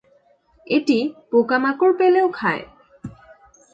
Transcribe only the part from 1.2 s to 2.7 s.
পোকা-মাকড় পেলেও খায়